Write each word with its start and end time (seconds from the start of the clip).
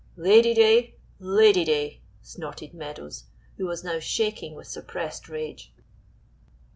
"Lady 0.17 0.55
day! 0.55 0.95
Lady 1.19 1.63
day!" 1.63 2.01
snorted 2.23 2.73
Meadows, 2.73 3.25
who 3.57 3.67
was 3.67 3.83
now 3.83 3.99
shaking 3.99 4.55
with 4.55 4.65
suppressed 4.65 5.29
rage. 5.29 5.75